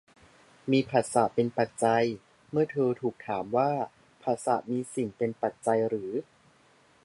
[0.71, 2.03] มีผัสสะเป็นปัจจัย
[2.51, 3.71] เมื่อเธอถูกถามว่า
[4.23, 6.11] ผัสสะมีสิ่งเป็นปัจจัยหรือ